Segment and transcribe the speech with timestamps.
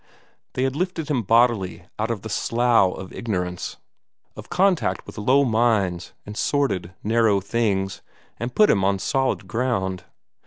[0.55, 3.77] They had lifted him bodily out of the slough of ignorance,
[4.35, 8.01] of contact with low minds and sordid, narrow things,
[8.39, 10.05] and put him on solid ground.